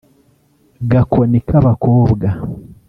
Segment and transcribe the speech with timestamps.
[0.89, 2.29] Gakoni k’abakobwa